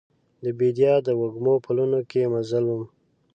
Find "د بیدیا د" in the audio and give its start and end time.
0.43-1.09